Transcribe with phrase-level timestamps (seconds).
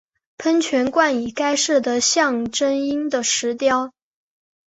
[0.39, 3.93] 喷泉冠以该市的象征鹰的石雕。